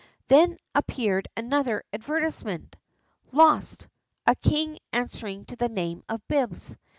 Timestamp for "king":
4.33-4.79